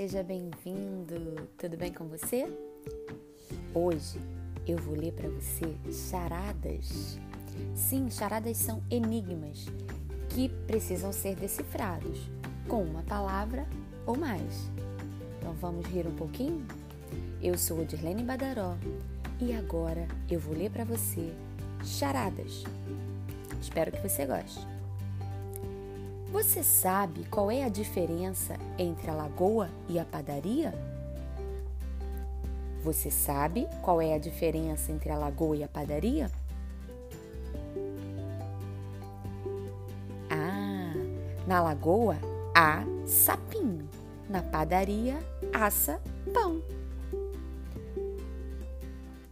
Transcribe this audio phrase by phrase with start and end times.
[0.00, 1.46] seja bem-vindo.
[1.58, 2.50] Tudo bem com você?
[3.74, 4.18] Hoje
[4.66, 7.18] eu vou ler para você charadas.
[7.74, 9.66] Sim, charadas são enigmas
[10.30, 12.18] que precisam ser decifrados
[12.66, 13.66] com uma palavra
[14.06, 14.70] ou mais.
[15.38, 16.66] Então vamos rir um pouquinho?
[17.42, 18.78] Eu sou Dirlene Badaró
[19.38, 21.30] e agora eu vou ler para você
[21.84, 22.64] charadas.
[23.60, 24.66] Espero que você goste.
[26.32, 30.72] Você sabe qual é a diferença entre a lagoa e a padaria?
[32.84, 36.30] Você sabe qual é a diferença entre a lagoa e a padaria?
[40.30, 40.92] Ah,
[41.48, 42.16] na lagoa
[42.54, 43.88] há sapinho,
[44.28, 45.18] na padaria
[45.52, 46.00] assa
[46.32, 46.62] pão.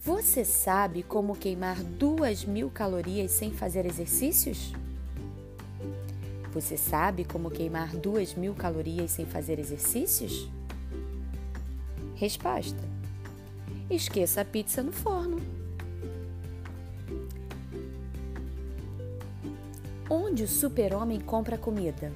[0.00, 4.72] Você sabe como queimar duas mil calorias sem fazer exercícios?
[6.52, 10.48] Você sabe como queimar duas mil calorias sem fazer exercícios?
[12.16, 12.82] Resposta:
[13.88, 15.38] Esqueça a pizza no forno.
[20.08, 22.12] Onde o super-homem compra comida?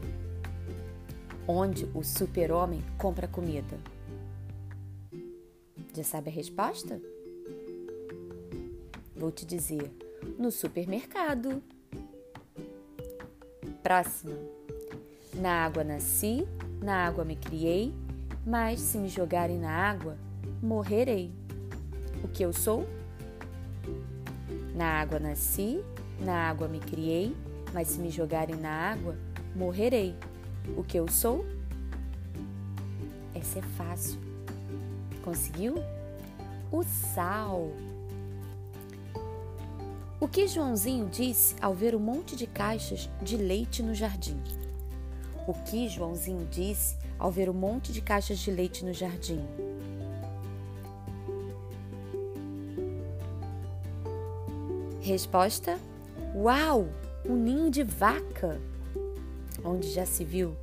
[1.46, 3.78] Onde o super-homem compra comida?
[5.94, 7.00] Já sabe a resposta?
[9.14, 9.92] Vou te dizer:
[10.36, 11.62] no supermercado.
[13.84, 14.32] Próxima.
[15.34, 16.48] Na água nasci,
[16.80, 17.92] na água me criei,
[18.46, 20.16] mas se me jogarem na água,
[20.62, 21.30] morrerei.
[22.22, 22.88] O que eu sou?
[24.74, 25.84] Na água nasci,
[26.18, 27.36] na água me criei,
[27.74, 29.18] mas se me jogarem na água,
[29.54, 30.16] morrerei.
[30.78, 31.44] O que eu sou?
[33.34, 34.18] Essa é fácil.
[35.22, 35.74] Conseguiu?
[36.72, 37.70] O sal.
[40.24, 44.42] O que Joãozinho disse ao ver um monte de caixas de leite no jardim?
[45.46, 49.44] O que Joãozinho disse ao ver um monte de caixas de leite no jardim?
[55.02, 55.78] Resposta:
[56.34, 56.88] Uau!
[57.28, 58.58] Um ninho de vaca!
[59.62, 60.56] Onde já se viu?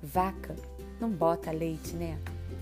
[0.00, 0.54] Vaca
[1.00, 2.16] não bota leite, né?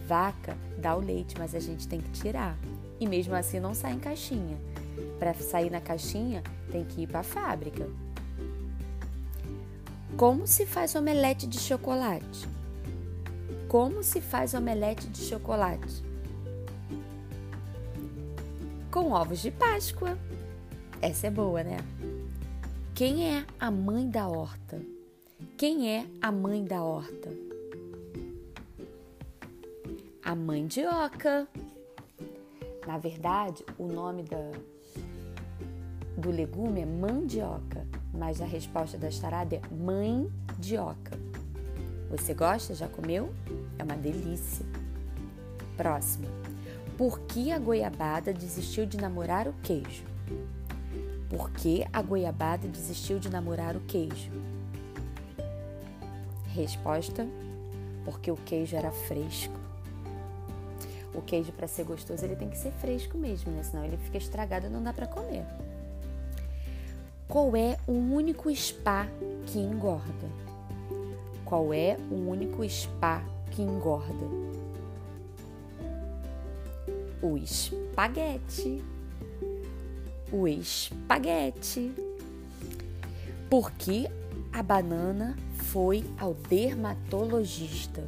[0.06, 2.59] Vaca dá o leite, mas a gente tem que tirar.
[2.98, 4.56] E mesmo assim não sai em caixinha.
[5.18, 7.88] Para sair na caixinha, tem que ir para a fábrica.
[10.16, 12.48] Como se faz omelete de chocolate?
[13.68, 16.02] Como se faz omelete de chocolate?
[18.90, 20.18] Com ovos de Páscoa.
[21.00, 21.76] Essa é boa, né?
[22.94, 24.82] Quem é a mãe da horta?
[25.56, 27.30] Quem é a mãe da horta?
[30.24, 31.46] A mandioca.
[32.87, 34.53] Na verdade, o nome da,
[36.16, 41.19] do legume é mandioca, mas a resposta da charada é mandioca.
[42.11, 42.75] Você gosta?
[42.75, 43.33] Já comeu?
[43.78, 44.65] É uma delícia.
[45.77, 46.27] Próxima.
[46.97, 50.05] Por que a goiabada desistiu de namorar o queijo?
[51.28, 54.33] Por que a goiabada desistiu de namorar o queijo?
[56.55, 57.27] Resposta:
[58.05, 59.67] porque o queijo era fresco.
[61.18, 63.64] O queijo para ser gostoso ele tem que ser fresco mesmo, né?
[63.64, 65.44] Senão ele fica estragado e não dá para comer.
[67.26, 69.08] Qual é o único spa
[69.46, 70.28] que engorda?
[71.44, 73.20] Qual é o único spa
[73.50, 74.26] que engorda?
[77.20, 78.80] O espaguete.
[80.30, 81.92] O espaguete.
[83.50, 84.08] Por que
[84.52, 88.04] a banana foi ao dermatologista?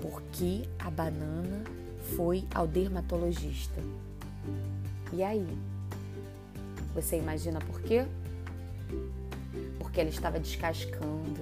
[0.00, 1.64] Por que a banana
[2.04, 3.80] foi ao dermatologista?
[5.12, 5.46] E aí?
[6.94, 8.06] Você imagina por quê?
[9.78, 11.40] Porque ela estava descascando.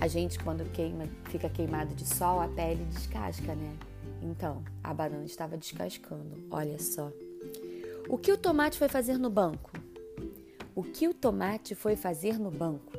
[0.00, 3.76] A gente, quando queima, fica queimado de sol, a pele descasca, né?
[4.20, 6.44] Então, a banana estava descascando.
[6.50, 7.10] Olha só.
[8.08, 9.70] O que o tomate foi fazer no banco?
[10.74, 12.92] O que o tomate foi fazer no banco?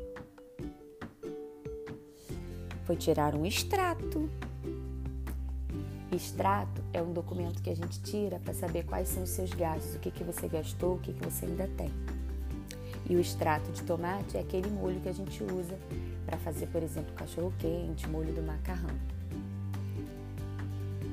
[2.85, 4.29] Foi tirar um extrato.
[6.13, 9.95] Extrato é um documento que a gente tira para saber quais são os seus gastos,
[9.95, 11.91] o que, que você gastou, o que, que você ainda tem.
[13.09, 15.75] E o extrato de tomate é aquele molho que a gente usa
[16.23, 18.95] para fazer, por exemplo, cachorro quente, molho do macarrão.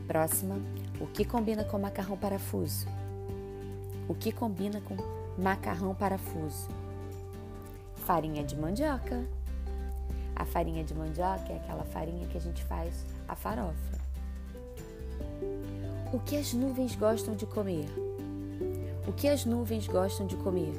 [0.06, 0.56] Próxima,
[1.00, 2.86] o que combina com macarrão parafuso?
[4.06, 4.96] O que combina com
[5.40, 6.68] macarrão parafuso?
[8.04, 9.24] Farinha de mandioca.
[10.36, 13.99] A farinha de mandioca é aquela farinha que a gente faz a farofa.
[16.12, 17.86] O que as nuvens gostam de comer?
[19.06, 20.72] O que as nuvens gostam de comer?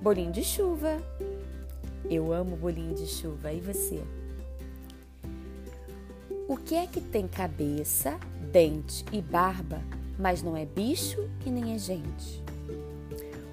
[0.00, 1.02] Bolinho de chuva.
[2.08, 3.52] Eu amo bolinho de chuva.
[3.52, 4.00] E você?
[6.48, 8.16] O que é que tem cabeça,
[8.52, 9.82] dente e barba,
[10.16, 12.40] mas não é bicho e nem é gente?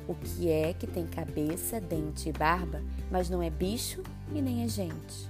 [0.08, 2.80] O que é que tem cabeça, dente e barba,
[3.10, 4.04] mas não é bicho
[4.36, 5.30] e nem é gente?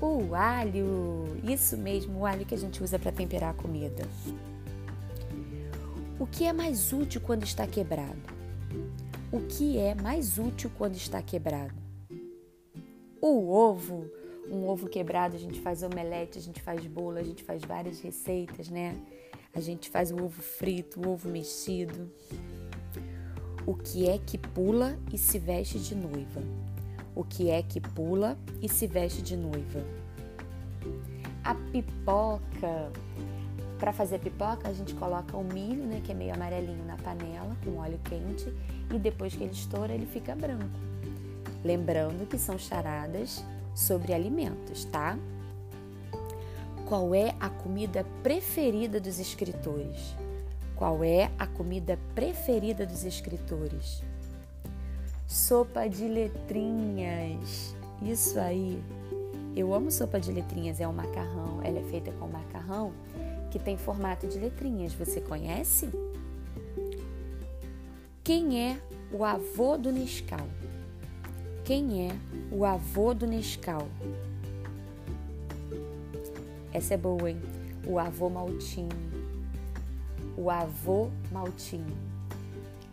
[0.00, 1.38] O alho!
[1.42, 4.06] Isso mesmo, o alho que a gente usa para temperar a comida.
[6.18, 8.20] O que é mais útil quando está quebrado?
[9.32, 11.74] O que é mais útil quando está quebrado?
[13.20, 14.10] O ovo!
[14.50, 18.00] Um ovo quebrado, a gente faz omelete, a gente faz bolo, a gente faz várias
[18.00, 18.94] receitas, né?
[19.52, 22.10] A gente faz o ovo frito, o ovo mexido.
[23.66, 26.42] O que é que pula e se veste de noiva?
[27.16, 29.82] O que é que pula e se veste de noiva?
[31.42, 32.92] A pipoca.
[33.78, 37.56] Para fazer pipoca, a gente coloca o milho, né, que é meio amarelinho na panela
[37.64, 38.52] com óleo quente
[38.94, 40.78] e depois que ele estoura, ele fica branco.
[41.64, 43.42] Lembrando que são charadas
[43.74, 45.18] sobre alimentos, tá?
[46.86, 50.14] Qual é a comida preferida dos escritores?
[50.74, 54.02] Qual é a comida preferida dos escritores?
[55.26, 57.74] Sopa de letrinhas.
[58.02, 58.82] Isso aí.
[59.54, 61.60] Eu amo sopa de letrinhas, é um macarrão.
[61.62, 62.92] Ela é feita com macarrão
[63.50, 64.92] que tem formato de letrinhas.
[64.94, 65.88] Você conhece?
[68.22, 68.78] Quem é
[69.12, 70.46] o avô do Nescau?
[71.64, 72.16] Quem é
[72.52, 73.88] o avô do Nescau?
[76.72, 77.40] Essa é boa, hein?
[77.86, 79.06] O avô Maltinho
[80.36, 81.96] o avô maltinho.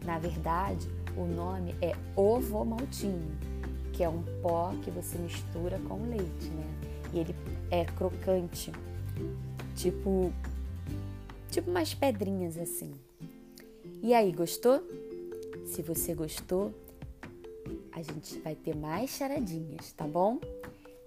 [0.06, 0.88] Na verdade,
[1.18, 3.32] o nome é ovo maltinho,
[3.92, 6.66] que é um pó que você mistura com leite, né?
[7.14, 7.36] E ele
[7.70, 8.72] é crocante,
[9.76, 10.32] tipo
[11.50, 12.92] tipo umas pedrinhas assim.
[14.02, 14.84] E aí, gostou?
[15.66, 16.74] Se você gostou,
[17.92, 20.40] a gente vai ter mais charadinhas, tá bom?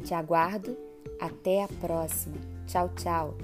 [0.02, 0.76] Te aguardo.
[1.20, 2.36] Até a próxima.
[2.66, 3.36] Tchau, tchau.